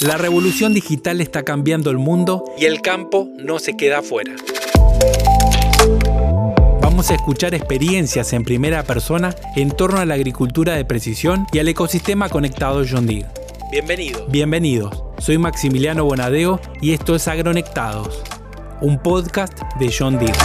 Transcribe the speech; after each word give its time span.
La 0.00 0.16
revolución 0.16 0.74
digital 0.74 1.20
está 1.20 1.44
cambiando 1.44 1.90
el 1.90 1.98
mundo 1.98 2.44
y 2.56 2.66
el 2.66 2.82
campo 2.82 3.28
no 3.36 3.58
se 3.58 3.76
queda 3.76 3.98
afuera. 3.98 4.36
Vamos 6.80 7.10
a 7.10 7.14
escuchar 7.14 7.52
experiencias 7.52 8.32
en 8.32 8.44
primera 8.44 8.84
persona 8.84 9.34
en 9.56 9.72
torno 9.72 9.98
a 9.98 10.06
la 10.06 10.14
agricultura 10.14 10.76
de 10.76 10.84
precisión 10.84 11.46
y 11.52 11.58
al 11.58 11.66
ecosistema 11.66 12.28
conectado 12.28 12.84
John 12.88 13.06
Deere. 13.08 13.26
Bienvenidos. 13.72 14.30
Bienvenidos. 14.30 15.02
Soy 15.18 15.36
Maximiliano 15.36 16.04
Bonadeo 16.04 16.60
y 16.80 16.92
esto 16.92 17.16
es 17.16 17.26
Agronectados, 17.26 18.22
un 18.80 19.02
podcast 19.02 19.60
de 19.80 19.92
John 19.92 20.16
Deere. 20.20 20.38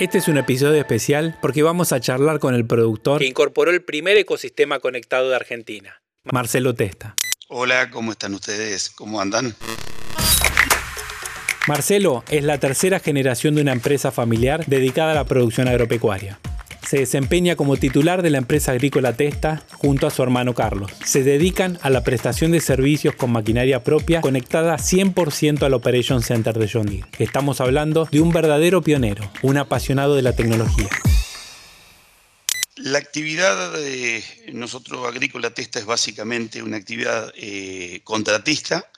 Este 0.00 0.18
es 0.18 0.26
un 0.26 0.38
episodio 0.38 0.80
especial 0.80 1.38
porque 1.40 1.62
vamos 1.62 1.92
a 1.92 2.00
charlar 2.00 2.40
con 2.40 2.56
el 2.56 2.66
productor 2.66 3.20
que 3.20 3.26
incorporó 3.26 3.70
el 3.70 3.84
primer 3.84 4.16
ecosistema 4.16 4.80
conectado 4.80 5.28
de 5.28 5.36
Argentina, 5.36 6.02
Marcelo 6.24 6.74
Testa. 6.74 7.14
Hola, 7.48 7.90
¿cómo 7.90 8.10
están 8.10 8.34
ustedes? 8.34 8.90
¿Cómo 8.90 9.20
andan? 9.20 9.54
Marcelo 11.68 12.24
es 12.28 12.42
la 12.42 12.58
tercera 12.58 12.98
generación 12.98 13.54
de 13.54 13.62
una 13.62 13.70
empresa 13.70 14.10
familiar 14.10 14.66
dedicada 14.66 15.12
a 15.12 15.14
la 15.14 15.24
producción 15.26 15.68
agropecuaria. 15.68 16.40
Se 16.84 16.98
desempeña 16.98 17.54
como 17.54 17.76
titular 17.76 18.22
de 18.22 18.30
la 18.30 18.38
empresa 18.38 18.72
agrícola 18.72 19.12
Testa 19.12 19.62
junto 19.74 20.08
a 20.08 20.10
su 20.10 20.24
hermano 20.24 20.54
Carlos. 20.54 20.90
Se 21.04 21.22
dedican 21.22 21.78
a 21.82 21.90
la 21.90 22.02
prestación 22.02 22.50
de 22.50 22.60
servicios 22.60 23.14
con 23.14 23.30
maquinaria 23.30 23.84
propia 23.84 24.22
conectada 24.22 24.76
100% 24.76 25.62
al 25.62 25.74
Operation 25.74 26.22
Center 26.22 26.58
de 26.58 26.68
John 26.72 26.86
Deere. 26.86 27.06
Estamos 27.20 27.60
hablando 27.60 28.08
de 28.10 28.20
un 28.20 28.32
verdadero 28.32 28.82
pionero, 28.82 29.22
un 29.42 29.56
apasionado 29.56 30.16
de 30.16 30.22
la 30.22 30.32
tecnología. 30.32 30.88
La 32.86 32.98
actividad 32.98 33.72
de 33.72 34.22
nosotros 34.52 35.08
agrícola 35.08 35.50
Testa 35.50 35.80
es 35.80 35.86
básicamente 35.86 36.62
una 36.62 36.76
actividad 36.76 37.32
eh, 37.34 38.00
contratista 38.04 38.88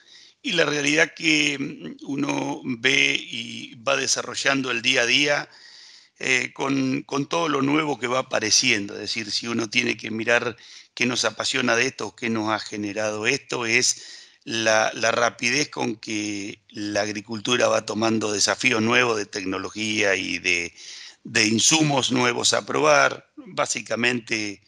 y 0.43 0.53
la 0.53 0.67
realidad 0.67 1.15
que 1.17 1.57
mm, 1.59 2.05
uno 2.07 2.61
ve 2.65 3.19
y 3.19 3.77
va 3.77 3.97
desarrollando 3.97 4.71
el 4.71 4.83
día 4.83 5.01
a 5.01 5.07
día 5.07 5.49
eh, 6.19 6.53
con, 6.53 7.03
todo 7.31 7.49
lo 7.49 7.63
nuevo 7.63 7.99
que 7.99 8.09
va 8.09 8.19
apareciendo. 8.19 8.93
Es 8.93 9.01
decir, 9.01 9.31
si 9.31 9.49
uno 9.49 9.71
tiene 9.71 9.97
que 9.97 10.11
mirar 10.11 10.59
qué 10.93 11.07
nos 11.07 11.25
apasiona 11.25 11.75
de 11.75 11.87
esto, 11.87 12.15
qué 12.15 12.29
nos 12.29 12.51
ha 12.51 12.59
generado 12.59 13.27
esto, 13.27 13.65
es 13.65 14.03
la, 14.45 14.91
rapidez 14.91 15.71
con 15.71 15.97
que 15.97 16.61
la 16.69 17.01
agricultura 17.01 17.69
va 17.69 17.87
tomando 17.87 18.33
desafíos 18.33 18.83
nuevos 18.83 19.17
de 19.17 19.25
tecnología 19.25 20.15
y 20.15 20.39
de, 20.41 20.75
de 21.29 21.47
insumos 21.47 22.11
nuevos 22.11 22.55
a 22.55 22.65
probar. 22.65 23.31
Básicamente 23.37 24.63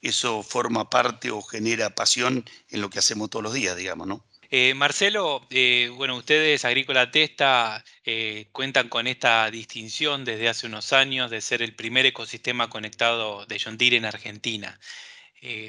eso 0.00 0.42
forma 0.42 0.88
parte 0.88 1.30
o 1.30 1.42
genera 1.42 1.94
pasión 1.94 2.44
en 2.68 2.80
lo 2.80 2.88
que 2.88 3.00
hacemos 3.00 3.30
todos 3.30 3.42
los 3.42 3.54
días, 3.54 3.76
digamos, 3.76 4.06
¿no? 4.06 4.24
Eh, 4.50 4.74
Marcelo, 4.74 5.46
eh, 5.50 5.90
bueno, 5.96 6.16
ustedes, 6.16 6.64
Agrícola 6.64 7.10
Testa, 7.10 7.84
eh, 8.04 8.46
cuentan 8.52 8.88
con 8.88 9.08
esta 9.08 9.50
distinción 9.50 10.24
desde 10.24 10.48
hace 10.48 10.68
unos 10.68 10.92
años 10.92 11.30
de 11.30 11.40
ser 11.40 11.62
el 11.62 11.74
primer 11.74 12.06
ecosistema 12.06 12.70
conectado 12.70 13.46
de 13.46 13.58
John 13.58 13.76
Deere 13.76 13.96
en 13.96 14.04
Argentina. 14.04 14.78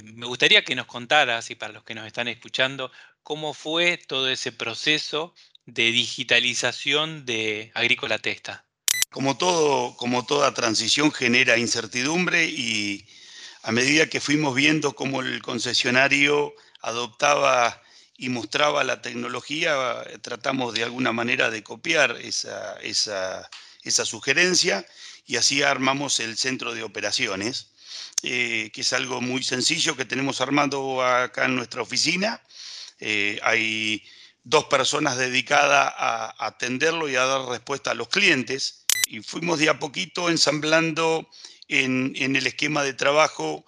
me 0.04 0.26
gustaría 0.28 0.64
que 0.64 0.76
nos 0.76 0.86
contaras, 0.86 1.50
y 1.52 1.56
para 1.56 1.74
los 1.74 1.84
que 1.84 1.96
nos 1.96 2.08
están 2.08 2.28
escuchando, 2.30 2.92
cómo 3.24 3.54
fue 3.54 3.98
todo 3.98 4.30
ese 4.30 4.52
proceso 4.52 5.34
de 5.66 5.92
digitalización 5.92 7.26
de 7.26 7.72
Agrícola 7.74 8.20
Testa. 8.20 8.65
Como, 9.16 9.38
todo, 9.38 9.96
como 9.96 10.26
toda 10.26 10.54
transición 10.54 11.10
genera 11.10 11.58
incertidumbre 11.58 12.48
y 12.48 13.08
a 13.64 13.72
medida 13.72 14.10
que 14.10 14.20
fuimos 14.20 14.54
viendo 14.54 14.94
cómo 14.94 15.22
el 15.22 15.42
concesionario 15.42 16.54
adoptaba 16.82 17.82
y 18.18 18.28
mostraba 18.28 18.84
la 18.84 19.02
tecnología, 19.02 20.04
tratamos 20.22 20.74
de 20.74 20.84
alguna 20.84 21.14
manera 21.14 21.50
de 21.50 21.64
copiar 21.64 22.18
esa, 22.22 22.76
esa, 22.82 24.06
sugerencia 24.06 24.86
y 25.26 25.38
así 25.38 25.64
armamos 25.64 26.20
el 26.20 26.36
centro 26.36 26.74
de 26.74 26.84
operaciones, 26.84 27.68
eh, 28.22 28.70
que 28.74 28.82
es 28.82 28.92
algo 28.92 29.22
muy 29.22 29.44
sencillo 29.44 29.96
que 29.96 30.04
tenemos 30.04 30.42
armado 30.42 31.02
acá 31.02 31.46
en 31.46 31.56
nuestra 31.56 31.82
oficina. 31.82 32.42
Eh, 33.00 33.40
hay 33.44 34.04
dos 34.44 34.66
personas 34.66 35.16
dedicadas 35.16 35.94
a 35.96 36.36
atenderlo 36.46 37.08
y 37.08 37.16
a 37.16 37.24
dar 37.24 37.46
respuesta 37.46 37.92
a 37.92 37.96
los 37.96 38.10
clientes 38.10 38.82
y 39.08 39.22
fuimos 39.22 39.60
de 39.60 39.70
a 39.70 39.80
poquito 39.80 40.30
ensamblando 40.30 41.30
en, 41.68 42.14
en 42.16 42.36
el 42.36 42.48
esquema 42.48 42.84
de 42.84 42.94
trabajo 42.94 43.66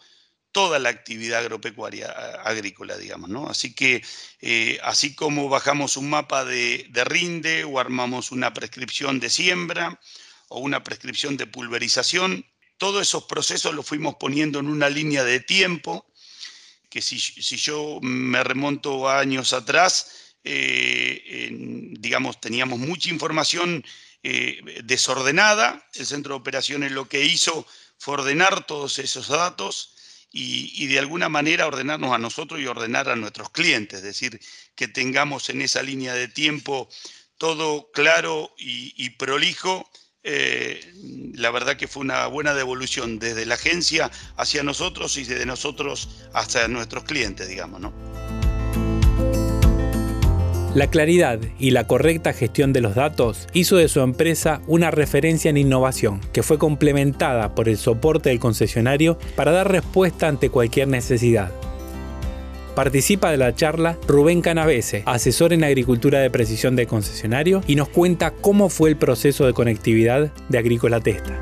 toda 0.57 0.79
la 0.79 0.89
actividad 0.89 1.41
agropecuaria 1.41 2.07
agrícola, 2.43 2.97
digamos, 2.97 3.29
¿no? 3.29 3.47
Así 3.47 3.75
que 3.75 4.03
eh, 4.41 4.79
así 4.81 5.13
como 5.13 5.49
bajamos 5.49 5.97
un 5.97 6.09
mapa 6.09 6.45
de, 6.45 6.89
rinde 7.05 7.63
o 7.63 7.79
armamos 7.79 8.31
una 8.31 8.55
prescripción 8.55 9.19
de 9.19 9.29
siembra 9.29 9.99
o 10.47 10.59
una 10.59 10.83
prescripción 10.83 11.37
de 11.37 11.45
pulverización, 11.45 12.43
todos 12.79 13.03
esos 13.03 13.25
procesos 13.25 13.75
los 13.75 13.85
fuimos 13.85 14.15
poniendo 14.15 14.57
en 14.57 14.67
una 14.67 14.89
línea 14.89 15.23
de 15.23 15.41
tiempo, 15.41 16.11
que 16.89 17.03
si, 17.03 17.17
yo 17.57 17.99
me 18.01 18.43
remonto 18.43 19.07
años 19.07 19.53
atrás, 19.53 20.33
eh, 20.43 21.49
digamos, 21.99 22.41
teníamos 22.41 22.79
mucha 22.79 23.11
información 23.11 23.85
eh, 24.23 24.81
desordenada, 24.83 25.87
el 25.93 26.05
centro 26.05 26.33
de 26.35 26.41
operaciones 26.41 26.91
lo 26.91 27.07
que 27.07 27.25
hizo 27.25 27.65
fue 27.97 28.15
ordenar 28.15 28.65
todos 28.65 28.99
esos 28.99 29.27
datos, 29.27 29.93
y, 30.31 30.87
de 30.87 30.99
alguna 30.99 31.29
manera 31.29 31.67
ordenarnos 31.67 32.13
a 32.13 32.17
nosotros 32.17 32.59
y 32.59 32.67
ordenar 32.67 33.09
a 33.09 33.15
nuestros 33.15 33.49
clientes, 33.49 33.99
es 33.99 34.03
decir, 34.03 34.39
que 34.75 34.87
tengamos 34.87 35.49
en 35.49 35.61
esa 35.61 35.81
línea 35.81 36.13
de 36.13 36.27
tiempo 36.27 36.89
todo 37.37 37.91
claro 37.91 38.53
y, 38.57 39.09
prolijo. 39.11 39.89
Eh, 40.23 40.81
la 41.35 41.51
verdad 41.51 41.77
que 41.77 41.87
fue 41.87 42.01
una 42.01 42.27
buena 42.27 42.53
devolución 42.53 43.17
desde 43.17 43.45
la 43.45 43.55
agencia 43.55 44.11
hacia 44.35 44.61
nosotros 44.61 45.15
y 45.15 45.23
desde 45.23 45.45
nosotros 45.45 46.09
hasta 46.33 46.67
nuestros 46.67 47.05
clientes, 47.05 47.47
digamos, 47.47 47.79
¿no? 47.79 48.06
La 50.77 50.91
claridad 50.91 51.39
y 51.57 51.71
la 51.71 51.87
correcta 51.87 52.33
gestión 52.33 52.71
de 52.71 52.81
los 52.81 52.93
datos 52.93 53.47
hizo 53.51 53.77
de 53.77 53.87
su 53.87 54.01
empresa 54.01 54.61
una 54.67 54.91
referencia 54.91 55.49
en 55.49 55.57
innovación, 55.57 56.21
que 56.31 56.43
fue 56.43 56.59
complementada 56.59 57.55
por 57.55 57.67
el 57.67 57.79
soporte 57.79 58.29
del 58.29 58.39
concesionario 58.39 59.17
para 59.35 59.51
dar 59.51 59.71
respuesta 59.71 60.27
ante 60.27 60.51
cualquier 60.51 60.87
necesidad. 60.87 61.51
Participa 62.75 63.31
de 63.31 63.37
la 63.37 63.55
charla 63.55 63.97
Rubén 64.07 64.41
Canavese, 64.41 65.01
asesor 65.07 65.51
en 65.51 65.63
agricultura 65.63 66.19
de 66.19 66.29
precisión 66.29 66.75
del 66.75 66.85
concesionario, 66.85 67.63
y 67.65 67.73
nos 67.73 67.89
cuenta 67.89 68.29
cómo 68.29 68.69
fue 68.69 68.91
el 68.91 68.97
proceso 68.97 69.47
de 69.47 69.53
conectividad 69.53 70.31
de 70.47 70.57
Agrícola 70.59 70.99
Testa. 70.99 71.39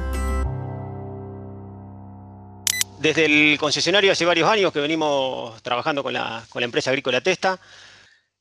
Desde 3.01 3.25
el 3.25 3.57
concesionario 3.59 4.13
hace 4.13 4.23
varios 4.23 4.49
años 4.49 4.71
que 4.71 4.79
venimos 4.79 5.61
trabajando 5.61 6.03
con 6.03 6.13
la, 6.13 6.41
con 6.47 6.61
la 6.61 6.65
empresa 6.67 6.91
Agrícola 6.91 7.19
Testa. 7.19 7.59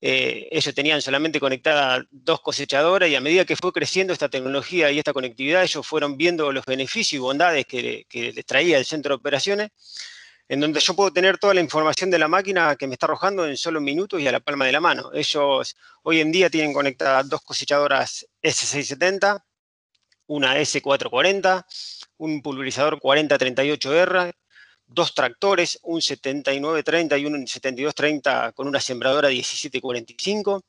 Eh, 0.06 0.48
ellos 0.50 0.74
tenían 0.74 1.00
solamente 1.00 1.40
conectadas 1.40 2.04
dos 2.10 2.42
cosechadoras 2.42 3.08
y 3.08 3.14
a 3.14 3.22
medida 3.22 3.46
que 3.46 3.56
fue 3.56 3.72
creciendo 3.72 4.12
esta 4.12 4.28
tecnología 4.28 4.90
y 4.90 4.98
esta 4.98 5.14
conectividad, 5.14 5.62
ellos 5.62 5.86
fueron 5.86 6.18
viendo 6.18 6.52
los 6.52 6.66
beneficios 6.66 7.14
y 7.14 7.18
bondades 7.18 7.64
que, 7.64 8.04
les 8.12 8.44
traía 8.44 8.76
el 8.76 8.84
centro 8.84 9.14
de 9.14 9.14
operaciones, 9.14 9.70
en 10.46 10.60
donde 10.60 10.80
yo 10.80 10.94
puedo 10.94 11.10
tener 11.10 11.38
toda 11.38 11.54
la 11.54 11.62
información 11.62 12.10
de 12.10 12.18
la 12.18 12.28
máquina 12.28 12.76
que 12.76 12.86
me 12.86 12.92
está 12.92 13.06
arrojando 13.06 13.48
en 13.48 13.56
solo 13.56 13.80
minutos 13.80 14.20
y 14.20 14.28
a 14.28 14.32
la 14.32 14.40
palma 14.40 14.66
de 14.66 14.72
la 14.72 14.80
mano. 14.80 15.10
Ellos 15.14 15.74
hoy 16.02 16.20
en 16.20 16.30
día 16.32 16.50
tienen 16.50 16.74
conectadas 16.74 17.26
dos 17.26 17.40
cosechadoras 17.40 18.26
S670, 18.42 19.42
una 20.26 20.58
S440, 20.58 21.64
un 22.18 22.42
pulverizador 22.42 23.00
4038R, 23.00 24.34
dos 24.94 25.14
tractores, 25.14 25.78
un 25.82 26.00
7930 26.00 27.18
y 27.18 27.26
un 27.26 27.46
7230 27.46 28.52
con 28.52 28.68
una 28.68 28.80
sembradora 28.80 29.28
1745. 29.28 30.64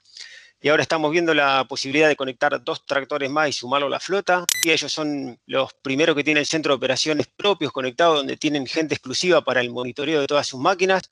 Y 0.62 0.70
ahora 0.70 0.82
estamos 0.82 1.12
viendo 1.12 1.34
la 1.34 1.66
posibilidad 1.70 2.08
de 2.08 2.16
conectar 2.16 2.64
dos 2.64 2.86
tractores 2.86 3.30
más 3.30 3.50
y 3.50 3.54
sumarlo 3.54 3.88
a 3.88 3.90
la 3.92 4.00
flota. 4.00 4.46
Y 4.64 4.72
ellos 4.72 4.92
son 4.92 5.40
los 5.46 5.74
primeros 5.76 6.16
que 6.16 6.24
tienen 6.24 6.42
el 6.42 6.48
centro 6.48 6.74
de 6.74 6.78
operaciones 6.78 7.28
propios 7.28 7.72
conectados, 7.72 8.18
donde 8.18 8.36
tienen 8.38 8.66
gente 8.66 8.96
exclusiva 8.96 9.44
para 9.44 9.62
el 9.62 9.70
monitoreo 9.70 10.22
de 10.22 10.28
todas 10.28 10.48
sus 10.48 10.60
máquinas. 10.60 11.04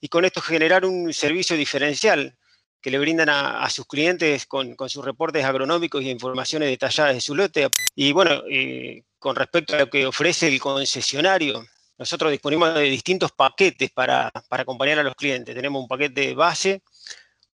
Y 0.00 0.08
con 0.08 0.24
esto 0.24 0.40
generar 0.40 0.84
un 0.84 1.12
servicio 1.12 1.56
diferencial 1.56 2.36
que 2.80 2.90
le 2.90 2.98
brindan 2.98 3.28
a, 3.28 3.68
sus 3.70 3.86
clientes 3.86 4.46
con, 4.46 4.76
sus 4.88 5.04
reportes 5.04 5.44
agronómicos 5.44 6.02
y 6.02 6.10
informaciones 6.10 6.68
detalladas 6.68 7.14
de 7.14 7.20
su 7.20 7.34
lote. 7.34 7.68
Y 7.94 8.12
bueno, 8.12 8.42
eh, 8.50 9.02
con 9.18 9.36
respecto 9.36 9.74
a 9.74 9.80
lo 9.80 9.90
que 9.90 10.06
ofrece 10.06 10.48
el 10.48 10.60
concesionario, 10.60 11.64
nosotros 11.98 12.30
disponemos 12.30 12.74
de 12.74 12.82
distintos 12.82 13.32
paquetes 13.32 13.90
para, 13.90 14.30
acompañar 14.50 15.00
a 15.00 15.02
los 15.02 15.16
clientes. 15.16 15.54
Tenemos 15.54 15.82
un 15.82 15.88
paquete 15.88 16.32
base, 16.34 16.82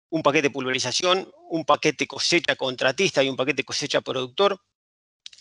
un 0.09 0.21
paquete 0.21 0.49
pulverización, 0.49 1.31
un 1.49 1.63
paquete 1.63 2.05
cosecha 2.05 2.55
contratista 2.55 3.23
y 3.23 3.29
un 3.29 3.37
paquete 3.37 3.63
cosecha 3.63 4.01
productor, 4.01 4.59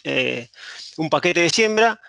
eh, 0.05 0.49
un 0.97 1.11
paquete 1.11 1.41
de 1.41 1.51
siembra 1.51 2.01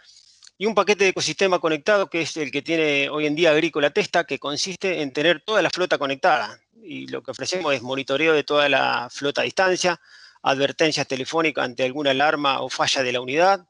y 0.58 0.68
un 0.68 0.76
paquete 0.76 1.06
de 1.06 1.10
ecosistema 1.10 1.60
conectado 1.60 2.10
que 2.10 2.22
es 2.22 2.38
el 2.38 2.52
que 2.52 2.62
tiene 2.62 3.10
hoy 3.10 3.26
en 3.26 3.36
día 3.36 3.52
Agrícola 3.52 3.90
Testa, 3.90 4.24
que 4.26 4.38
consiste 4.38 5.02
en 5.02 5.12
tener 5.12 5.42
toda 5.42 5.64
la 5.64 5.72
flota 5.72 5.98
conectada, 5.98 6.60
y 6.76 7.08
lo 7.08 7.24
que 7.24 7.32
ofrecemos 7.32 7.74
es 7.74 7.82
monitoreo 7.82 8.34
de 8.34 8.44
toda 8.44 8.70
la 8.70 9.10
flota 9.10 9.42
a 9.42 9.46
distancia, 9.46 10.00
advertencias 10.44 11.08
telefónicas 11.08 11.66
ante 11.66 11.84
alguna 11.84 12.12
alarma 12.12 12.62
o 12.62 12.70
falla 12.70 13.02
de 13.02 13.12
la 13.14 13.22
unidad, 13.22 13.66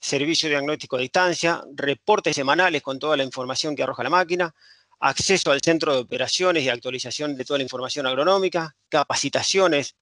servicio 0.00 0.48
diagnóstico 0.48 0.96
a 0.96 1.00
distancia, 1.00 1.62
reportes 1.74 2.34
semanales 2.34 2.82
con 2.82 2.98
toda 2.98 3.16
la 3.16 3.24
información 3.24 3.76
que 3.76 3.82
arroja 3.82 4.02
la 4.02 4.10
máquina, 4.10 4.54
acceso 4.98 5.52
al 5.52 5.60
centro 5.60 5.94
de 5.94 6.00
operaciones 6.00 6.64
y 6.64 6.68
actualización 6.68 7.36
de 7.36 7.44
toda 7.44 7.58
la 7.58 7.64
información 7.64 8.06
agronómica, 8.06 8.74
capacitaciones 8.88 9.96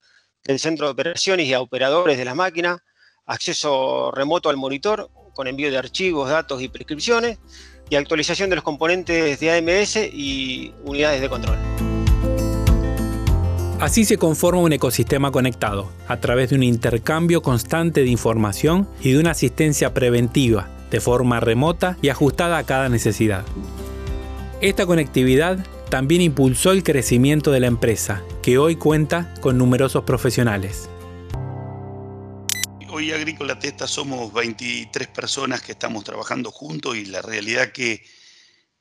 del 0.44 0.58
centro 0.58 0.86
de 0.86 0.92
operaciones 0.92 1.46
y 1.46 1.54
operadores 1.54 2.16
de 2.16 2.24
la 2.24 2.34
máquina, 2.34 2.82
acceso 3.26 4.10
remoto 4.12 4.48
al 4.48 4.56
monitor 4.56 5.10
con 5.34 5.46
envío 5.46 5.70
de 5.70 5.78
archivos, 5.78 6.30
datos 6.30 6.62
y 6.62 6.68
prescripciones, 6.68 7.38
y 7.90 7.96
actualización 7.96 8.50
de 8.50 8.56
los 8.56 8.64
componentes 8.64 9.40
de 9.40 9.50
AMS 9.50 9.96
y 10.12 10.74
unidades 10.84 11.20
de 11.20 11.28
control. 11.28 11.67
Así 13.80 14.04
se 14.04 14.18
conforma 14.18 14.60
un 14.60 14.72
ecosistema 14.72 15.30
conectado, 15.30 15.92
a 16.08 16.18
través 16.18 16.50
de 16.50 16.56
un 16.56 16.64
intercambio 16.64 17.42
constante 17.42 18.00
de 18.00 18.10
información 18.10 18.88
y 19.00 19.12
de 19.12 19.20
una 19.20 19.30
asistencia 19.30 19.94
preventiva, 19.94 20.68
de 20.90 21.00
forma 21.00 21.38
remota 21.38 21.96
y 22.02 22.08
ajustada 22.08 22.58
a 22.58 22.66
cada 22.66 22.88
necesidad. 22.88 23.44
Esta 24.60 24.84
conectividad 24.84 25.64
también 25.90 26.22
impulsó 26.22 26.72
el 26.72 26.82
crecimiento 26.82 27.52
de 27.52 27.60
la 27.60 27.68
empresa, 27.68 28.24
que 28.42 28.58
hoy 28.58 28.74
cuenta 28.74 29.32
con 29.40 29.56
numerosos 29.56 30.02
profesionales. 30.02 30.90
Hoy 32.90 33.12
Agrícola 33.12 33.60
Testa 33.60 33.86
somos 33.86 34.32
23 34.32 35.06
personas 35.06 35.62
que 35.62 35.70
estamos 35.70 36.02
trabajando 36.02 36.50
juntos 36.50 36.96
y 36.96 37.04
la 37.04 37.22
realidad 37.22 37.70
que 37.70 38.02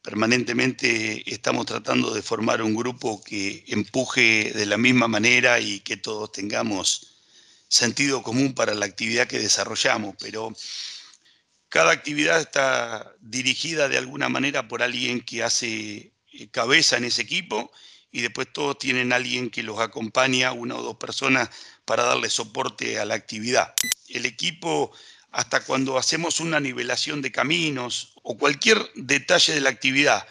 permanentemente 0.01 1.23
estamos 1.31 1.65
tratando 1.65 2.13
de 2.13 2.21
formar 2.21 2.61
un 2.61 2.75
grupo 2.75 3.23
que 3.23 3.63
empuje 3.67 4.51
de 4.53 4.65
la 4.65 4.77
misma 4.77 5.07
manera 5.07 5.59
y 5.59 5.79
que 5.81 5.97
todos 5.97 6.31
tengamos 6.31 7.17
sentido 7.67 8.23
común 8.23 8.53
para 8.53 8.73
la 8.73 8.85
actividad 8.85 9.27
que 9.27 9.39
desarrollamos, 9.39 10.15
pero 10.19 10.55
cada 11.69 11.91
actividad 11.91 12.39
está 12.39 13.13
dirigida 13.19 13.89
de 13.89 13.97
alguna 13.97 14.29
manera 14.29 14.67
por 14.67 14.81
alguien 14.81 15.21
que 15.21 15.43
hace 15.43 16.13
eh, 16.31 16.49
cabeza 16.49 16.97
en 16.97 17.03
ese 17.03 17.21
equipo 17.21 17.71
y 18.11 18.21
después 18.21 18.47
todos 18.53 18.77
tienen 18.77 19.11
alguien 19.11 19.49
que 19.49 19.63
los 19.63 19.79
acompaña, 19.79 20.53
una 20.53 20.75
o 20.75 20.81
dos 20.81 20.95
personas, 20.95 21.49
para 21.83 22.03
darle 22.03 22.29
soporte 22.29 22.99
a 22.99 23.05
la 23.05 23.15
actividad. 23.15 23.73
El 24.07 24.25
equipo, 24.25 24.93
hasta 25.37 25.63
cuando 25.63 25.99
hacemos 25.99 26.39
una 26.39 26.59
nivelación 26.59 27.21
de 27.21 27.31
caminos 27.31 28.13
o 28.23 28.39
cualquier 28.39 28.79
detalle 28.95 29.53
de 29.53 29.61
la 29.61 29.69
actividad, 29.69 30.27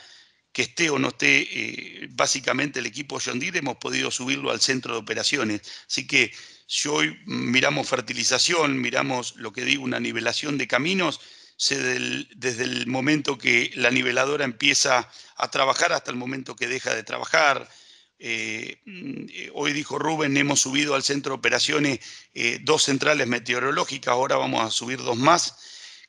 que 0.50 0.62
esté 0.62 0.90
o 0.90 0.98
no 0.98 1.10
esté, 1.10 1.42
eh, 1.42 2.08
básicamente 2.10 2.80
el 2.80 2.86
equipo 2.86 3.20
John 3.24 3.38
Deere 3.38 3.60
hemos 3.60 3.76
podido 3.76 4.10
subirlo 4.10 4.50
al 4.50 4.60
centro 4.60 4.94
de 4.94 4.98
operaciones. 4.98 5.60
Así 5.86 6.08
que 6.08 6.32
si 6.66 6.88
hoy 6.88 7.16
miramos 7.24 7.88
fertilización, 7.88 8.80
miramos 8.80 9.36
lo 9.36 9.52
que 9.52 9.64
digo, 9.64 9.84
una 9.84 10.00
nivelación 10.00 10.58
de 10.58 10.66
caminos, 10.66 11.20
desde 11.56 12.64
el 12.64 12.88
momento 12.88 13.38
que 13.38 13.70
la 13.76 13.92
niveladora 13.92 14.44
empieza 14.44 15.08
a 15.36 15.50
trabajar 15.52 15.92
hasta 15.92 16.10
el 16.10 16.16
momento 16.16 16.56
que 16.56 16.66
deja 16.66 16.96
de 16.96 17.04
trabajar. 17.04 17.70
Eh, 18.18 18.80
mm, 18.84 19.50
hoy 19.54 19.72
dijo 19.72 19.98
Rubén, 19.98 20.36
hemos 20.36 20.60
subido 20.60 20.94
al 20.94 21.02
centro 21.02 21.32
de 21.32 21.38
operaciones 21.38 22.00
eh, 22.34 22.58
dos 22.62 22.84
centrales 22.84 23.26
meteorológicas, 23.26 24.12
ahora 24.12 24.36
vamos 24.36 24.64
a 24.64 24.70
subir 24.70 24.98
dos 24.98 25.16
más, 25.16 25.56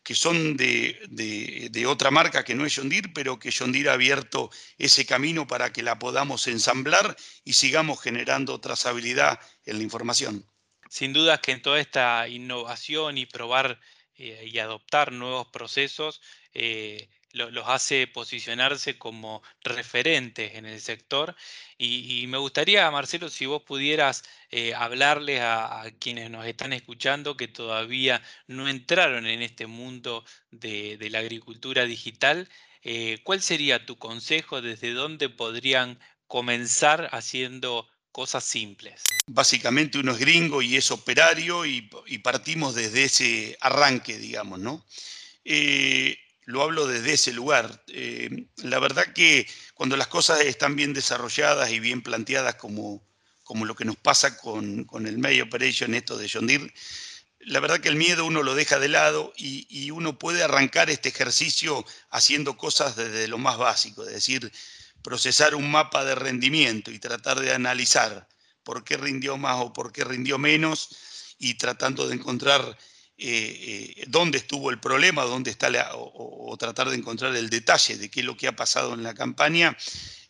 que 0.03 0.15
son 0.15 0.55
de, 0.55 1.85
otra 1.85 2.11
marca 2.11 2.45
que 2.45 2.55
no 2.55 2.65
es 2.65 2.73
John 2.73 2.87
Deere, 2.87 3.09
pero 3.09 3.37
que 3.37 3.51
John 3.51 3.73
Deere 3.73 3.89
ha 3.89 3.93
abierto 3.93 4.49
ese 4.77 5.05
camino 5.05 5.45
para 5.45 5.73
que 5.73 5.83
la 5.83 5.99
podamos 5.99 6.47
ensamblar 6.47 7.17
y 7.43 7.53
sigamos 7.53 8.01
generando 8.01 8.61
trazabilidad 8.61 9.37
en 9.65 9.77
la 9.77 9.83
información. 9.83 10.45
Sin 10.89 11.11
duda 11.11 11.41
que 11.41 11.51
en 11.51 11.61
toda 11.61 11.81
esta 11.81 12.25
innovación 12.29 13.17
y 13.17 13.25
probar 13.25 13.81
eh, 14.15 14.49
y 14.49 14.57
adoptar 14.59 15.11
nuevos 15.11 15.47
procesos 15.47 16.21
eh, 16.53 17.09
los 17.33 17.67
hace 17.67 18.07
posicionarse 18.07 18.97
como 18.97 19.43
referentes 19.63 20.55
en 20.55 20.65
el 20.65 20.81
sector. 20.81 21.35
Y, 21.77 22.25
me 22.27 22.37
gustaría, 22.37 22.89
Marcelo, 22.89 23.29
si 23.29 23.45
vos 23.45 23.63
pudieras 23.63 24.23
eh, 24.49 24.73
hablarles 24.73 25.41
a, 25.41 25.85
quienes 25.99 26.29
nos 26.31 26.45
están 26.45 26.73
escuchando 26.73 27.37
que 27.37 27.47
todavía 27.47 28.21
no 28.47 28.67
entraron 28.67 29.27
en 29.27 29.41
este 29.41 29.67
mundo 29.67 30.25
de, 30.51 30.97
la 31.11 31.19
agricultura 31.19 31.85
digital, 31.85 32.49
¿cuál 33.23 33.41
sería 33.41 33.85
tu 33.85 33.97
consejo? 33.97 34.61
¿Desde 34.61 34.93
dónde 34.93 35.29
podrían 35.29 35.99
comenzar 36.27 37.09
haciendo 37.11 37.87
cosas 38.17 38.43
simples. 38.43 39.03
Básicamente 39.27 39.99
uno 39.99 40.13
es 40.13 40.17
gringo 40.17 40.63
y 40.63 40.75
es 40.75 40.89
operario 40.89 41.67
y, 41.67 41.87
partimos 42.23 42.73
desde 42.73 43.03
ese 43.03 43.57
arranque, 43.61 44.17
digamos, 44.17 44.57
¿no? 44.57 44.83
Eh, 45.45 46.17
lo 46.47 46.63
hablo 46.63 46.87
desde 46.87 47.13
ese 47.13 47.33
lugar. 47.33 47.83
Eh, 47.89 48.47
la 48.63 48.79
verdad 48.79 49.13
que 49.13 49.47
cuando 49.73 49.97
las 49.97 50.07
cosas 50.07 50.39
están 50.39 50.77
bien 50.77 50.93
desarrolladas 50.93 51.69
y 51.71 51.81
bien 51.81 52.01
planteadas 52.01 52.55
como, 52.55 53.05
como 53.43 53.65
lo 53.65 53.75
que 53.75 53.83
nos 53.83 53.97
pasa 53.97 54.37
con, 54.37 54.85
con 54.85 55.07
el 55.07 55.17
May 55.17 55.41
Operation, 55.41 55.93
esto 55.93 56.17
de 56.17 56.29
John 56.31 56.47
Deere, 56.47 56.73
la 57.41 57.59
verdad 57.59 57.79
que 57.79 57.89
el 57.89 57.97
miedo 57.97 58.25
uno 58.25 58.43
lo 58.43 58.55
deja 58.55 58.79
de 58.79 58.87
lado 58.87 59.33
y, 59.35 59.67
y, 59.69 59.91
uno 59.91 60.17
puede 60.17 60.41
arrancar 60.41 60.89
este 60.89 61.09
ejercicio 61.09 61.85
haciendo 62.09 62.57
cosas 62.57 62.95
desde 62.95 63.27
lo 63.27 63.37
más 63.37 63.57
básico, 63.57 64.05
es 64.05 64.13
decir, 64.13 64.49
procesar 65.03 65.53
un 65.53 65.69
mapa 65.69 66.05
de 66.05 66.15
rendimiento 66.15 66.91
y 66.91 66.99
tratar 66.99 67.41
de 67.41 67.53
analizar 67.53 68.27
por 68.63 68.85
qué 68.85 68.95
rindió 68.95 69.37
más 69.37 69.57
o 69.59 69.73
por 69.73 69.91
qué 69.91 70.05
rindió 70.05 70.37
menos 70.37 70.89
y 71.39 71.55
tratando 71.55 72.07
de 72.07 72.15
encontrar 72.15 72.77
eh, 73.19 73.95
eh, 73.97 74.05
dónde 74.07 74.37
estuvo 74.37 74.69
el 74.69 74.79
problema, 74.79 75.23
dónde 75.23 75.49
está 75.49 75.69
o, 75.95 76.55
tratar 76.59 76.89
de 76.89 76.97
encontrar 76.97 77.35
el 77.35 77.49
detalle 77.49 77.97
de 77.97 78.11
qué 78.11 78.19
es 78.19 78.25
lo 78.25 78.37
que 78.37 78.47
ha 78.47 78.55
pasado 78.55 78.93
en 78.93 79.01
la 79.01 79.15
campaña, 79.15 79.75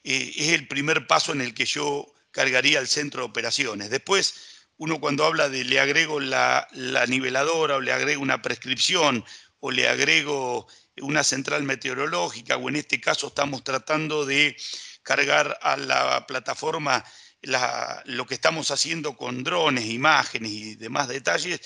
eh, 0.03 0.33
es 0.37 0.49
el 0.49 0.67
primer 0.67 1.05
paso 1.05 1.33
en 1.33 1.41
el 1.41 1.53
que 1.53 1.65
yo 1.65 2.13
cargaría 2.31 2.79
al 2.79 2.87
centro 2.87 3.21
de 3.21 3.27
operaciones. 3.27 3.89
Después, 3.89 4.35
uno 4.77 5.01
cuando 5.01 5.25
habla 5.25 5.49
de 5.49 5.65
le 5.65 5.79
agrego 5.81 6.19
la, 6.21 6.67
la 6.71 7.05
niveladora 7.07 7.75
o 7.75 7.81
le 7.81 7.91
agrego 7.91 8.21
una 8.21 8.41
prescripción 8.41 9.25
o 9.59 9.71
le 9.71 9.89
agrego 9.89 10.67
una 11.01 11.23
central 11.23 11.63
meteorológica 11.63 12.57
o 12.57 12.69
en 12.69 12.77
este 12.77 13.01
caso 13.01 13.27
estamos 13.27 13.63
tratando 13.63 14.25
de 14.25 14.55
cargar 15.03 15.57
a 15.61 15.75
la 15.75 16.25
plataforma 16.25 17.03
lo 17.41 18.25
que 18.25 18.33
estamos 18.33 18.71
haciendo 18.71 19.15
con 19.15 19.43
drones, 19.43 19.85
imágenes 19.85 20.51
y 20.51 20.75
demás 20.75 21.07
detalles, 21.07 21.61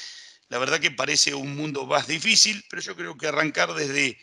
la 0.52 0.58
verdad 0.58 0.82
que 0.82 0.92
parece 0.92 1.34
un 1.34 1.56
mundo 1.56 1.86
más 1.86 2.08
difícil, 2.08 2.62
pero 2.70 2.82
yo 2.82 2.94
creo 2.94 3.18
que 3.18 3.26
arrancar 3.26 3.74
desde 3.74 4.18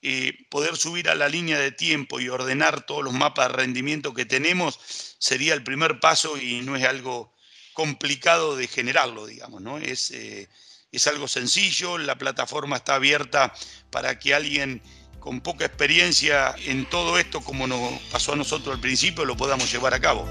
eh, 0.00 0.32
poder 0.48 0.76
subir 0.76 1.08
a 1.08 1.16
la 1.16 1.28
línea 1.28 1.58
de 1.58 1.72
tiempo 1.72 2.20
y 2.20 2.28
ordenar 2.28 2.86
todos 2.86 3.02
los 3.02 3.12
mapas 3.12 3.48
de 3.48 3.54
rendimiento 3.54 4.14
que 4.14 4.24
tenemos 4.24 4.78
sería 5.18 5.54
el 5.54 5.64
primer 5.64 5.98
paso 5.98 6.38
y 6.38 6.60
no 6.60 6.76
es 6.76 6.84
algo 6.84 7.34
complicado 7.72 8.54
de 8.54 8.68
generarlo, 8.68 9.26
digamos, 9.26 9.60
¿no? 9.60 9.78
Es, 9.78 10.12
eh, 10.12 10.48
es 10.92 11.06
algo 11.08 11.26
sencillo, 11.26 11.98
la 11.98 12.16
plataforma 12.16 12.76
está 12.76 12.94
abierta 12.94 13.52
para 13.90 14.20
que 14.20 14.34
alguien 14.34 14.80
con 15.18 15.40
poca 15.40 15.64
experiencia 15.64 16.54
en 16.64 16.88
todo 16.88 17.18
esto, 17.18 17.40
como 17.40 17.66
nos 17.66 18.00
pasó 18.02 18.34
a 18.34 18.36
nosotros 18.36 18.72
al 18.72 18.80
principio, 18.80 19.24
lo 19.24 19.36
podamos 19.36 19.72
llevar 19.72 19.94
a 19.94 20.00
cabo. 20.00 20.28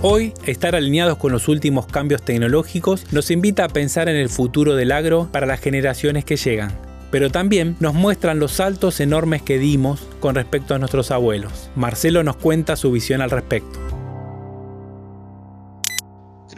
Hoy, 0.00 0.32
estar 0.46 0.76
alineados 0.76 1.18
con 1.18 1.32
los 1.32 1.48
últimos 1.48 1.86
cambios 1.86 2.24
tecnológicos 2.24 3.12
nos 3.12 3.32
invita 3.32 3.64
a 3.64 3.68
pensar 3.68 4.08
en 4.08 4.14
el 4.14 4.28
futuro 4.28 4.76
del 4.76 4.92
agro 4.92 5.28
para 5.32 5.44
las 5.44 5.60
generaciones 5.60 6.24
que 6.24 6.36
llegan, 6.36 6.78
pero 7.10 7.30
también 7.30 7.76
nos 7.80 7.94
muestran 7.94 8.38
los 8.38 8.52
saltos 8.52 9.00
enormes 9.00 9.42
que 9.42 9.58
dimos 9.58 10.06
con 10.20 10.36
respecto 10.36 10.74
a 10.74 10.78
nuestros 10.78 11.10
abuelos. 11.10 11.70
Marcelo 11.74 12.22
nos 12.22 12.36
cuenta 12.36 12.76
su 12.76 12.92
visión 12.92 13.20
al 13.22 13.30
respecto 13.30 13.88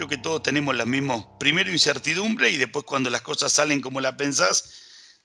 creo 0.01 0.09
que 0.09 0.17
todos 0.17 0.43
tenemos 0.43 0.75
la 0.75 0.87
misma, 0.87 1.27
primero 1.39 1.71
incertidumbre 1.71 2.49
y 2.49 2.57
después 2.57 2.87
cuando 2.87 3.11
las 3.11 3.21
cosas 3.21 3.53
salen 3.53 3.83
como 3.83 4.01
la 4.01 4.17
pensás, 4.17 4.73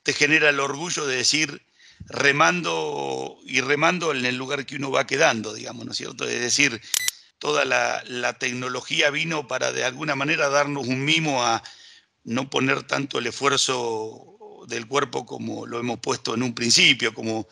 te 0.03 0.11
genera 0.11 0.49
el 0.49 0.59
orgullo 0.59 1.05
de 1.05 1.15
decir 1.15 1.61
remando 2.07 3.37
y 3.45 3.61
remando 3.61 4.11
en 4.11 4.25
el 4.25 4.35
lugar 4.35 4.65
que 4.65 4.75
uno 4.75 4.91
va 4.91 5.07
quedando, 5.07 5.53
digamos, 5.53 5.85
¿no 5.85 5.93
es 5.93 5.97
cierto? 5.97 6.27
Es 6.27 6.41
decir, 6.41 6.81
toda 7.45 7.63
la, 7.63 8.33
tecnología 8.39 9.11
vino 9.11 9.47
para 9.47 9.71
de 9.71 9.83
alguna 9.83 10.15
manera 10.15 10.49
darnos 10.49 10.87
un 10.87 11.05
mimo 11.05 11.45
a 11.45 11.61
no 12.23 12.49
poner 12.49 12.81
tanto 12.81 13.19
el 13.19 13.27
esfuerzo 13.27 14.65
del 14.67 14.87
cuerpo 14.87 15.27
como 15.27 15.67
lo 15.67 15.79
hemos 15.79 15.99
puesto 15.99 16.33
en 16.33 16.41
un 16.41 16.55
principio, 16.55 17.13
como 17.13 17.47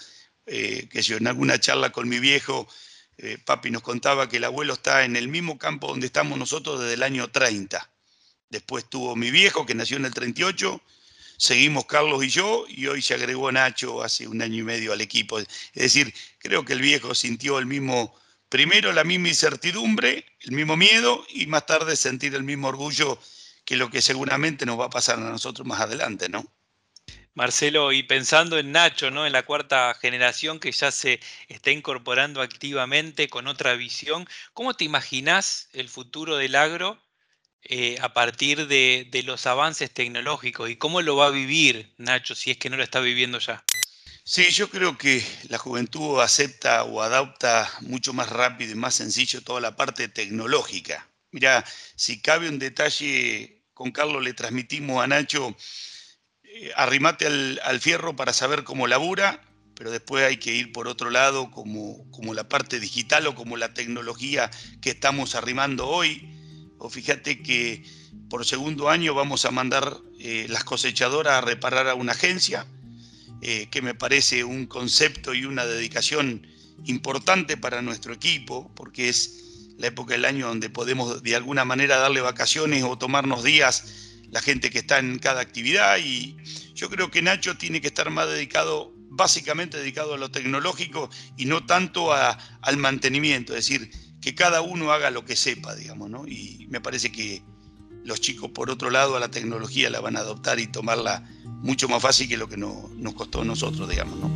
eh, 0.48 0.90
que 0.90 1.04
yo 1.04 1.18
en 1.18 1.28
alguna 1.28 1.60
charla 1.60 1.92
con 1.92 2.10
mi 2.10 2.18
viejo 2.18 2.68
eh, 3.20 3.38
papi 3.38 3.70
nos 3.70 3.84
contaba 3.84 4.28
que 4.28 4.38
el 4.38 4.46
abuelo 4.46 4.74
está 4.74 5.06
en 5.06 5.16
el 5.16 5.28
mismo 5.28 5.60
campo 5.60 5.90
donde 5.90 6.08
estamos 6.08 6.40
nosotros 6.40 6.80
desde 6.80 6.96
el 6.96 7.04
año 7.04 7.30
30. 7.30 7.88
Después 8.50 8.90
tuvo 8.90 9.16
mi 9.16 9.30
viejo, 9.30 9.68
que 9.68 9.76
nació 9.76 9.98
en 9.98 10.06
el 10.06 10.14
38, 10.16 10.82
seguimos 11.38 11.86
Carlos 11.86 12.24
y 12.24 12.30
yo, 12.30 12.66
y 12.68 12.88
hoy 12.88 13.04
se 13.04 13.14
agregó 13.14 13.52
Nacho 13.52 14.02
hace 14.02 14.28
un 14.28 14.42
año 14.42 14.58
y 14.58 14.64
medio 14.64 14.92
al 14.92 15.02
equipo. 15.02 15.38
Es 15.38 15.48
decir, 15.76 16.12
creo 16.40 16.66
que 16.66 16.74
el 16.74 16.82
viejo 16.82 17.14
sintió 17.14 17.60
el 17.60 17.68
mismo 17.68 18.16
primero 18.54 18.94
la 18.94 19.04
misma 19.04 19.30
incertidumbre, 19.30 20.26
el 20.42 20.52
mismo 20.52 20.78
miedo 20.78 21.26
y 21.28 21.48
más 21.48 21.66
tarde 21.66 21.96
sentir 21.96 22.36
el 22.36 22.44
mismo 22.44 22.68
orgullo 22.68 23.18
que 23.66 23.78
lo 23.78 23.90
que 23.90 24.00
seguramente 24.00 24.68
nos 24.68 24.80
va 24.80 24.86
a 24.86 24.90
pasar 24.92 25.18
a 25.18 25.22
nosotros 25.22 25.66
más 25.66 25.82
adelante, 25.82 26.30
¿no? 26.30 26.46
Marcelo, 27.34 27.92
y 27.92 28.04
pensando 28.04 28.60
en 28.60 28.72
Nacho, 28.72 29.10
¿no? 29.10 29.26
En 29.26 29.34
la 29.34 29.42
cuarta 29.42 29.96
generación 30.00 30.60
que 30.60 30.72
ya 30.72 30.92
se 30.92 31.20
está 31.48 31.72
incorporando 31.72 32.44
activamente 32.44 33.28
con 33.28 33.48
otra 33.48 33.74
visión, 33.74 34.28
¿cómo 34.54 34.76
te 34.76 34.84
imaginas 34.84 35.70
el 35.74 35.90
futuro 35.90 36.38
del 36.38 36.54
agro 36.54 37.02
eh, 37.64 37.98
a 38.02 38.14
partir 38.14 38.68
de, 38.68 39.08
de, 39.10 39.24
los 39.24 39.48
avances 39.48 39.92
tecnológicos 39.92 40.70
y 40.70 40.76
cómo 40.76 41.02
lo 41.02 41.16
va 41.16 41.26
a 41.26 41.32
vivir 41.32 41.92
Nacho 41.98 42.36
si 42.36 42.52
es 42.52 42.58
que 42.58 42.70
no 42.70 42.78
lo 42.78 42.84
está 42.84 43.00
viviendo 43.00 43.40
ya. 43.40 43.64
Sí, 44.26 44.46
yo 44.52 44.70
creo 44.70 44.98
que 44.98 45.22
la 45.50 45.58
juventud 45.58 46.22
acepta 46.22 46.84
o 46.86 47.02
adapta 47.02 47.70
mucho 47.82 48.14
más 48.14 48.30
rápido 48.30 48.72
y 48.72 48.76
más 48.76 48.96
sencillo 48.96 49.42
toda 49.42 49.60
la 49.60 49.76
parte 49.76 50.08
tecnológica. 50.08 51.10
Mira, 51.32 51.66
si 51.96 52.22
cabe 52.22 52.48
un 52.48 52.58
detalle, 52.58 53.66
con 53.74 53.92
Carlos 53.92 54.24
le 54.24 54.34
transmitimos 54.34 55.04
a 55.04 55.08
Nacho 55.08 55.56
eh, 56.44 56.72
arrimate 56.78 57.26
al, 57.26 57.80
fierro 57.82 58.16
para 58.16 58.32
saber 58.32 58.64
cómo 58.64 58.88
labura, 58.88 59.42
pero 59.76 59.92
después 59.92 60.24
hay 60.24 60.38
que 60.38 60.54
ir 60.54 60.72
por 60.72 60.88
otro 60.88 61.10
lado, 61.10 61.52
como, 61.52 62.10
como 62.12 62.34
la 62.34 62.48
parte 62.48 62.80
digital 62.80 63.28
o 63.28 63.36
como 63.36 63.58
la 63.58 63.74
tecnología 63.74 64.50
que 64.82 64.92
estamos 64.92 65.36
arrimando 65.36 65.88
hoy. 65.88 66.30
O 66.78 66.90
fíjate 66.90 67.42
que 67.42 67.84
por 68.30 68.46
segundo 68.46 68.90
año 68.90 69.14
vamos 69.16 69.44
a 69.46 69.52
mandar 69.52 69.98
eh, 70.20 70.46
las 70.48 70.64
cosechadoras 70.64 71.34
a 71.34 71.42
reparar 71.42 71.90
a 71.90 71.96
una 71.96 72.14
agencia, 72.14 72.68
eh, 73.46 73.68
que 73.70 73.82
me 73.82 73.94
parece 73.94 74.46
un 74.46 74.68
concepto 74.68 75.34
y 75.34 75.44
una 75.44 75.66
dedicación 75.66 76.48
importante 76.86 77.58
para 77.58 77.82
nuestro 77.82 78.14
equipo, 78.14 78.72
porque 78.74 79.10
es 79.10 79.74
la 79.78 79.88
época 79.88 80.14
del 80.14 80.24
año 80.24 80.48
donde 80.48 80.70
podemos 80.70 81.22
de 81.22 81.36
alguna 81.36 81.66
manera 81.66 81.98
darle 81.98 82.22
vacaciones 82.22 82.84
o 82.84 82.98
tomarnos 82.98 83.44
días 83.44 84.22
la 84.32 84.42
gente 84.42 84.70
que 84.70 84.80
está 84.80 85.00
en 85.00 85.20
cada 85.20 85.42
actividad 85.42 85.98
y 85.98 86.38
yo 86.74 86.90
creo 86.90 87.12
que 87.12 87.22
Nacho 87.22 87.58
tiene 87.58 87.82
que 87.82 87.88
estar 87.88 88.10
más 88.10 88.30
dedicado, 88.30 88.94
básicamente 89.10 89.78
dedicado 89.78 90.14
a 90.14 90.18
lo 90.18 90.32
tecnológico 90.32 91.10
y 91.36 91.46
no 91.46 91.66
tanto 91.66 92.14
al 92.14 92.78
mantenimiento, 92.78 93.58
es 93.58 93.68
decir, 93.68 93.92
que 94.22 94.36
cada 94.36 94.62
uno 94.62 94.94
haga 94.94 95.12
lo 95.12 95.26
que 95.26 95.36
sepa, 95.36 95.76
digamos, 95.76 96.10
¿no? 96.10 96.26
Y 96.30 96.66
me 96.70 96.80
parece 96.80 97.12
que 97.12 97.44
los 98.06 98.22
chicos, 98.22 98.52
por 98.52 98.70
otro 98.70 98.90
lado, 98.90 99.18
a 99.18 99.20
la 99.20 99.30
tecnología 99.30 99.90
la 99.90 100.00
van 100.00 100.16
a 100.16 100.22
adoptar 100.22 100.60
y 100.60 100.68
tomarla 100.68 101.30
mucho 101.64 101.90
más 101.90 102.02
fácil 102.02 102.28
que 102.30 102.38
lo 102.38 102.48
que 102.48 102.58
nos 102.58 103.14
costó 103.16 103.42
a 103.42 103.46
nosotros, 103.46 103.90
digamos, 103.90 104.20
¿no? 104.20 104.30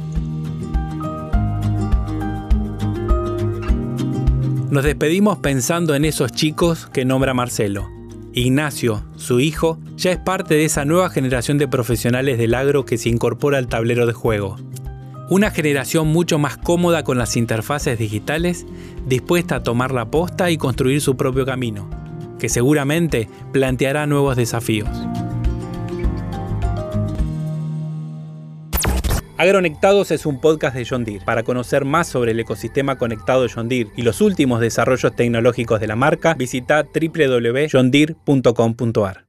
Nos 4.72 4.84
despedimos 4.84 5.38
pensando 5.38 5.96
en 5.96 6.04
esos 6.04 6.32
chicos 6.32 6.88
que 6.92 7.06
nombra 7.06 7.34
Marcelo 7.34 7.90
Ignacio, 8.34 9.04
su 9.16 9.40
hijo, 9.40 9.80
ya 9.96 10.12
es 10.12 10.20
parte 10.20 10.54
de 10.54 10.66
esa 10.66 10.86
nueva 10.86 11.10
generación 11.10 11.58
de 11.58 11.68
profesionales 11.68 12.38
del 12.38 12.54
agro 12.54 12.86
que 12.86 13.00
se 13.00 13.10
incorpora 13.10 13.58
al 13.58 13.68
tablero 13.68 14.06
de 14.06 14.14
juego. 14.14 14.58
Una 15.30 15.50
generación 15.50 16.08
mucho 16.10 16.38
más 16.38 16.56
cómoda 16.58 17.04
con 17.04 17.18
las 17.18 17.36
interfaces 17.36 17.98
digitales, 17.98 18.68
dispuesta 19.08 19.56
a 19.56 19.64
tomar 19.64 19.92
la 19.92 20.12
posta 20.12 20.52
y 20.52 20.58
construir 20.58 21.02
su 21.02 21.18
propio 21.18 21.48
camino, 21.48 21.90
que 22.38 22.48
seguramente 22.48 23.28
planteará 23.52 24.06
nuevos 24.06 24.36
desafíos. 24.36 24.88
Agronectados 29.38 30.10
es 30.10 30.26
un 30.26 30.42
podcast 30.42 30.76
de 30.76 30.88
John 30.90 31.04
Deere. 31.04 31.24
Para 31.24 31.44
conocer 31.44 31.86
más 31.86 32.08
sobre 32.08 32.32
el 32.32 32.40
ecosistema 32.40 32.98
conectado 32.98 33.44
de 33.44 33.52
John 33.54 33.70
Deere 33.70 33.92
y 33.96 34.02
los 34.02 34.22
últimos 34.22 34.60
desarrollos 34.60 35.16
tecnológicos 35.16 35.80
de 35.80 35.86
la 35.88 35.96
marca, 35.96 36.34
visita 36.34 36.84
www.johndeere.com.ar. 36.84 39.27